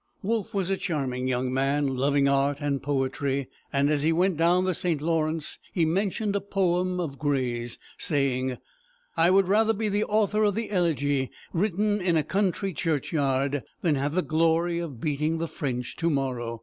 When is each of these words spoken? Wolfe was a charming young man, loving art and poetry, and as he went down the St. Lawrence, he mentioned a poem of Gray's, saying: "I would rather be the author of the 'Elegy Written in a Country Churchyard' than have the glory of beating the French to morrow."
Wolfe 0.23 0.51
was 0.55 0.71
a 0.71 0.77
charming 0.77 1.27
young 1.27 1.53
man, 1.53 1.95
loving 1.95 2.27
art 2.27 2.59
and 2.59 2.81
poetry, 2.81 3.47
and 3.71 3.87
as 3.91 4.01
he 4.01 4.11
went 4.11 4.35
down 4.35 4.65
the 4.65 4.73
St. 4.73 4.99
Lawrence, 4.99 5.59
he 5.71 5.85
mentioned 5.85 6.35
a 6.35 6.41
poem 6.41 6.99
of 6.99 7.19
Gray's, 7.19 7.77
saying: 7.99 8.57
"I 9.15 9.29
would 9.29 9.47
rather 9.47 9.73
be 9.73 9.89
the 9.89 10.05
author 10.05 10.43
of 10.43 10.55
the 10.55 10.71
'Elegy 10.71 11.29
Written 11.53 12.01
in 12.01 12.17
a 12.17 12.23
Country 12.23 12.73
Churchyard' 12.73 13.61
than 13.83 13.93
have 13.93 14.15
the 14.15 14.23
glory 14.23 14.79
of 14.79 14.99
beating 14.99 15.37
the 15.37 15.47
French 15.47 15.95
to 15.97 16.09
morrow." 16.09 16.59